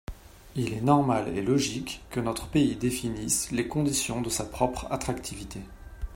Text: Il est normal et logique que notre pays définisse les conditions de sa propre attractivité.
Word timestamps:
Il 0.55 0.73
est 0.73 0.81
normal 0.81 1.27
et 1.37 1.43
logique 1.43 2.01
que 2.09 2.19
notre 2.19 2.47
pays 2.47 2.75
définisse 2.75 3.51
les 3.51 3.67
conditions 3.67 4.19
de 4.21 4.31
sa 4.31 4.45
propre 4.45 4.87
attractivité. 4.89 5.59